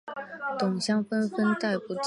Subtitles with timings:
[0.57, 1.99] 董相纷纷逮捕击杖。